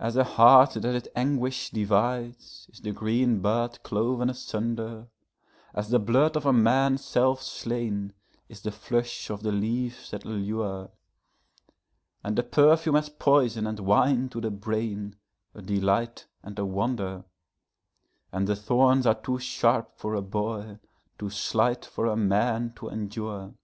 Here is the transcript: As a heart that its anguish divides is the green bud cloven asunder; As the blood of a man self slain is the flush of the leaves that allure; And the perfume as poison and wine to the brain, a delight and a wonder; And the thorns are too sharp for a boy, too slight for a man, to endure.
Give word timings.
As 0.00 0.16
a 0.16 0.24
heart 0.24 0.72
that 0.72 0.84
its 0.96 1.06
anguish 1.14 1.70
divides 1.70 2.66
is 2.72 2.80
the 2.80 2.90
green 2.90 3.38
bud 3.38 3.80
cloven 3.84 4.28
asunder; 4.28 5.06
As 5.72 5.90
the 5.90 6.00
blood 6.00 6.36
of 6.36 6.44
a 6.44 6.52
man 6.52 6.98
self 6.98 7.42
slain 7.44 8.12
is 8.48 8.60
the 8.62 8.72
flush 8.72 9.30
of 9.30 9.44
the 9.44 9.52
leaves 9.52 10.10
that 10.10 10.24
allure; 10.24 10.90
And 12.24 12.36
the 12.36 12.42
perfume 12.42 12.96
as 12.96 13.08
poison 13.08 13.68
and 13.68 13.78
wine 13.78 14.28
to 14.30 14.40
the 14.40 14.50
brain, 14.50 15.14
a 15.54 15.62
delight 15.62 16.26
and 16.42 16.58
a 16.58 16.64
wonder; 16.66 17.22
And 18.32 18.48
the 18.48 18.56
thorns 18.56 19.06
are 19.06 19.14
too 19.14 19.38
sharp 19.38 19.96
for 19.96 20.16
a 20.16 20.22
boy, 20.22 20.80
too 21.20 21.30
slight 21.30 21.84
for 21.84 22.06
a 22.06 22.16
man, 22.16 22.72
to 22.74 22.88
endure. 22.88 23.54